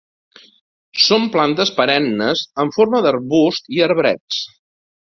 [1.07, 4.45] Són plantes perennes en forma d'arbusts i arbrets.